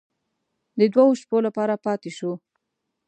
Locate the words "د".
0.79-0.81